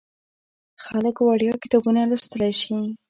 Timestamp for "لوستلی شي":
2.09-2.77